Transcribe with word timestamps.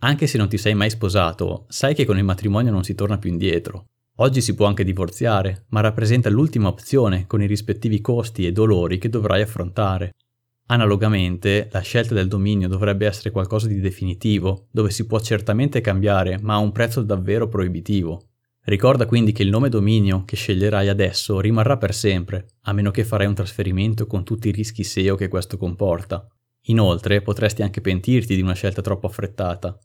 Anche 0.00 0.26
se 0.26 0.36
non 0.36 0.48
ti 0.48 0.58
sei 0.58 0.74
mai 0.74 0.90
sposato, 0.90 1.64
sai 1.68 1.94
che 1.94 2.04
con 2.04 2.18
il 2.18 2.24
matrimonio 2.24 2.70
non 2.70 2.84
si 2.84 2.94
torna 2.94 3.16
più 3.16 3.30
indietro. 3.30 3.86
Oggi 4.16 4.40
si 4.40 4.54
può 4.54 4.66
anche 4.66 4.84
divorziare, 4.84 5.64
ma 5.68 5.80
rappresenta 5.80 6.28
l'ultima 6.28 6.68
opzione 6.68 7.26
con 7.26 7.40
i 7.40 7.46
rispettivi 7.46 8.00
costi 8.00 8.46
e 8.46 8.52
dolori 8.52 8.98
che 8.98 9.08
dovrai 9.08 9.42
affrontare. 9.42 10.12
Analogamente, 10.68 11.68
la 11.70 11.80
scelta 11.80 12.12
del 12.12 12.28
dominio 12.28 12.68
dovrebbe 12.68 13.06
essere 13.06 13.30
qualcosa 13.30 13.68
di 13.68 13.80
definitivo, 13.80 14.68
dove 14.70 14.90
si 14.90 15.06
può 15.06 15.18
certamente 15.20 15.80
cambiare, 15.80 16.38
ma 16.40 16.54
a 16.54 16.58
un 16.58 16.72
prezzo 16.72 17.02
davvero 17.02 17.48
proibitivo. 17.48 18.28
Ricorda 18.64 19.06
quindi 19.06 19.32
che 19.32 19.44
il 19.44 19.48
nome 19.48 19.68
dominio 19.68 20.24
che 20.24 20.34
sceglierai 20.36 20.88
adesso 20.88 21.38
rimarrà 21.40 21.76
per 21.76 21.94
sempre, 21.94 22.48
a 22.62 22.72
meno 22.72 22.90
che 22.90 23.04
farai 23.04 23.28
un 23.28 23.34
trasferimento 23.34 24.06
con 24.06 24.24
tutti 24.24 24.48
i 24.48 24.52
rischi 24.52 24.82
SEO 24.82 25.14
che 25.14 25.28
questo 25.28 25.56
comporta. 25.56 26.26
Inoltre 26.68 27.22
potresti 27.22 27.62
anche 27.62 27.80
pentirti 27.80 28.34
di 28.34 28.42
una 28.42 28.54
scelta 28.54 28.82
troppo 28.82 29.06
affrettata. 29.06 29.78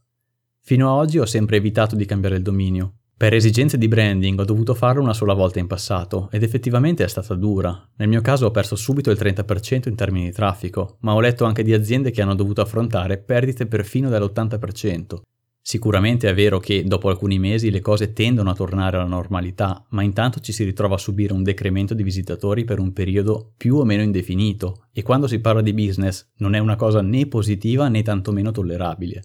Fino 0.63 0.89
a 0.89 0.93
oggi 0.93 1.19
ho 1.19 1.25
sempre 1.25 1.57
evitato 1.57 1.95
di 1.95 2.05
cambiare 2.05 2.35
il 2.35 2.41
dominio. 2.41 2.95
Per 3.21 3.35
esigenze 3.35 3.77
di 3.77 3.87
branding 3.87 4.39
ho 4.39 4.45
dovuto 4.45 4.73
farlo 4.73 5.03
una 5.03 5.13
sola 5.13 5.33
volta 5.33 5.59
in 5.59 5.67
passato 5.67 6.27
ed 6.31 6.41
effettivamente 6.41 7.03
è 7.03 7.07
stata 7.07 7.35
dura. 7.35 7.87
Nel 7.97 8.07
mio 8.07 8.21
caso 8.21 8.47
ho 8.47 8.51
perso 8.51 8.75
subito 8.75 9.11
il 9.11 9.17
30% 9.19 9.89
in 9.89 9.95
termini 9.95 10.25
di 10.25 10.31
traffico, 10.31 10.97
ma 11.01 11.13
ho 11.13 11.19
letto 11.19 11.45
anche 11.45 11.61
di 11.61 11.71
aziende 11.71 12.09
che 12.09 12.23
hanno 12.23 12.33
dovuto 12.33 12.61
affrontare 12.61 13.19
perdite 13.19 13.67
perfino 13.67 14.09
dell'80%. 14.09 15.21
Sicuramente 15.63 16.27
è 16.27 16.33
vero 16.33 16.59
che 16.59 16.83
dopo 16.83 17.09
alcuni 17.09 17.37
mesi 17.37 17.69
le 17.69 17.81
cose 17.81 18.13
tendono 18.13 18.49
a 18.49 18.55
tornare 18.55 18.97
alla 18.97 19.05
normalità, 19.05 19.85
ma 19.89 20.01
intanto 20.01 20.39
ci 20.39 20.51
si 20.51 20.63
ritrova 20.63 20.95
a 20.95 20.97
subire 20.97 21.33
un 21.33 21.43
decremento 21.43 21.93
di 21.93 22.01
visitatori 22.01 22.63
per 22.63 22.79
un 22.79 22.93
periodo 22.93 23.53
più 23.55 23.77
o 23.77 23.85
meno 23.85 24.01
indefinito 24.01 24.87
e 24.91 25.03
quando 25.03 25.27
si 25.27 25.39
parla 25.39 25.61
di 25.61 25.73
business 25.73 26.31
non 26.37 26.55
è 26.55 26.59
una 26.59 26.75
cosa 26.75 27.01
né 27.01 27.27
positiva 27.27 27.87
né 27.89 28.01
tantomeno 28.01 28.49
tollerabile. 28.49 29.23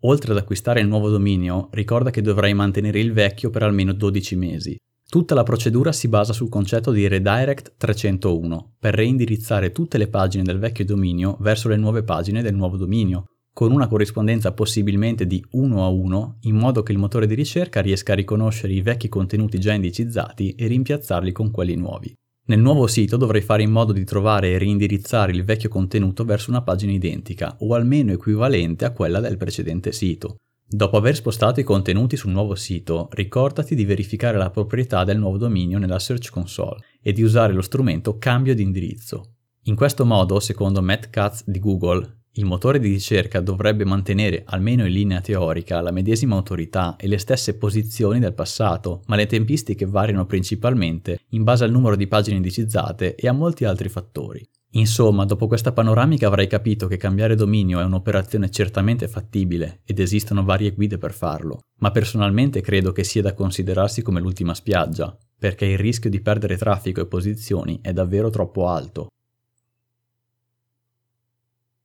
Oltre 0.00 0.32
ad 0.32 0.38
acquistare 0.38 0.80
il 0.80 0.86
nuovo 0.86 1.08
dominio, 1.08 1.68
ricorda 1.72 2.10
che 2.10 2.22
dovrai 2.22 2.54
mantenere 2.54 3.00
il 3.00 3.12
vecchio 3.12 3.50
per 3.50 3.62
almeno 3.62 3.92
12 3.92 4.36
mesi. 4.36 4.76
Tutta 5.08 5.34
la 5.34 5.42
procedura 5.42 5.92
si 5.92 6.08
basa 6.08 6.32
sul 6.32 6.48
concetto 6.48 6.92
di 6.92 7.08
Redirect 7.08 7.74
301 7.76 8.74
per 8.78 8.94
reindirizzare 8.94 9.72
tutte 9.72 9.98
le 9.98 10.08
pagine 10.08 10.44
del 10.44 10.58
vecchio 10.58 10.84
dominio 10.84 11.36
verso 11.40 11.68
le 11.68 11.76
nuove 11.76 12.02
pagine 12.04 12.42
del 12.42 12.54
nuovo 12.54 12.76
dominio, 12.76 13.24
con 13.60 13.72
una 13.72 13.88
corrispondenza 13.88 14.52
possibilmente 14.52 15.26
di 15.26 15.44
1 15.50 15.84
a 15.84 15.88
1, 15.88 16.38
in 16.44 16.56
modo 16.56 16.82
che 16.82 16.92
il 16.92 16.98
motore 16.98 17.26
di 17.26 17.34
ricerca 17.34 17.82
riesca 17.82 18.14
a 18.14 18.16
riconoscere 18.16 18.72
i 18.72 18.80
vecchi 18.80 19.10
contenuti 19.10 19.60
già 19.60 19.74
indicizzati 19.74 20.54
e 20.54 20.66
rimpiazzarli 20.66 21.30
con 21.30 21.50
quelli 21.50 21.74
nuovi. 21.74 22.10
Nel 22.46 22.58
nuovo 22.58 22.86
sito 22.86 23.18
dovrai 23.18 23.42
fare 23.42 23.62
in 23.62 23.70
modo 23.70 23.92
di 23.92 24.02
trovare 24.04 24.48
e 24.48 24.56
reindirizzare 24.56 25.32
il 25.32 25.44
vecchio 25.44 25.68
contenuto 25.68 26.24
verso 26.24 26.48
una 26.48 26.62
pagina 26.62 26.92
identica 26.92 27.58
o 27.60 27.74
almeno 27.74 28.12
equivalente 28.12 28.86
a 28.86 28.92
quella 28.92 29.20
del 29.20 29.36
precedente 29.36 29.92
sito. 29.92 30.36
Dopo 30.66 30.96
aver 30.96 31.14
spostato 31.14 31.60
i 31.60 31.62
contenuti 31.62 32.16
sul 32.16 32.30
nuovo 32.30 32.54
sito, 32.54 33.10
ricordati 33.12 33.74
di 33.74 33.84
verificare 33.84 34.38
la 34.38 34.48
proprietà 34.48 35.04
del 35.04 35.18
nuovo 35.18 35.36
dominio 35.36 35.76
nella 35.76 35.98
Search 35.98 36.30
Console 36.30 36.82
e 37.02 37.12
di 37.12 37.22
usare 37.22 37.52
lo 37.52 37.60
strumento 37.60 38.16
cambio 38.16 38.54
di 38.54 38.62
indirizzo. 38.62 39.34
In 39.64 39.74
questo 39.74 40.06
modo, 40.06 40.40
secondo 40.40 40.80
Matt 40.80 41.10
Katz 41.10 41.44
di 41.44 41.58
Google, 41.58 42.19
il 42.34 42.44
motore 42.44 42.78
di 42.78 42.88
ricerca 42.88 43.40
dovrebbe 43.40 43.84
mantenere, 43.84 44.44
almeno 44.46 44.86
in 44.86 44.92
linea 44.92 45.20
teorica, 45.20 45.80
la 45.80 45.90
medesima 45.90 46.36
autorità 46.36 46.94
e 46.96 47.08
le 47.08 47.18
stesse 47.18 47.56
posizioni 47.56 48.20
del 48.20 48.34
passato, 48.34 49.02
ma 49.06 49.16
le 49.16 49.26
tempistiche 49.26 49.84
variano 49.84 50.26
principalmente 50.26 51.20
in 51.30 51.42
base 51.42 51.64
al 51.64 51.72
numero 51.72 51.96
di 51.96 52.06
pagine 52.06 52.36
indicizzate 52.36 53.16
e 53.16 53.26
a 53.26 53.32
molti 53.32 53.64
altri 53.64 53.88
fattori. 53.88 54.48
Insomma, 54.74 55.24
dopo 55.24 55.48
questa 55.48 55.72
panoramica 55.72 56.28
avrai 56.28 56.46
capito 56.46 56.86
che 56.86 56.96
cambiare 56.96 57.34
dominio 57.34 57.80
è 57.80 57.84
un'operazione 57.84 58.50
certamente 58.50 59.08
fattibile 59.08 59.80
ed 59.84 59.98
esistono 59.98 60.44
varie 60.44 60.70
guide 60.70 60.96
per 60.96 61.12
farlo, 61.12 61.58
ma 61.78 61.90
personalmente 61.90 62.60
credo 62.60 62.92
che 62.92 63.02
sia 63.02 63.22
da 63.22 63.34
considerarsi 63.34 64.02
come 64.02 64.20
l'ultima 64.20 64.54
spiaggia, 64.54 65.16
perché 65.36 65.64
il 65.64 65.78
rischio 65.78 66.08
di 66.08 66.20
perdere 66.20 66.56
traffico 66.56 67.00
e 67.00 67.06
posizioni 67.06 67.80
è 67.82 67.92
davvero 67.92 68.30
troppo 68.30 68.68
alto. 68.68 69.08